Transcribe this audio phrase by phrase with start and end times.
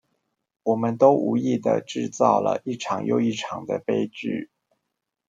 [0.63, 4.49] 我們都無意的製造了一場又一場的悲劇